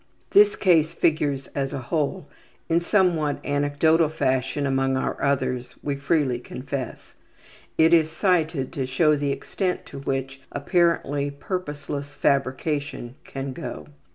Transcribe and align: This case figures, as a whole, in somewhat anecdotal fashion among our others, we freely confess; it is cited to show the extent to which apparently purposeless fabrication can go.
This 0.31 0.55
case 0.55 0.93
figures, 0.93 1.45
as 1.53 1.73
a 1.73 1.77
whole, 1.93 2.27
in 2.67 2.79
somewhat 2.79 3.39
anecdotal 3.45 4.09
fashion 4.09 4.65
among 4.65 4.97
our 4.97 5.21
others, 5.21 5.75
we 5.83 5.95
freely 5.95 6.39
confess; 6.39 7.13
it 7.77 7.93
is 7.93 8.09
cited 8.09 8.73
to 8.73 8.87
show 8.87 9.15
the 9.15 9.31
extent 9.31 9.85
to 9.85 9.99
which 9.99 10.41
apparently 10.51 11.29
purposeless 11.29 12.15
fabrication 12.15 13.13
can 13.23 13.53
go. 13.53 13.89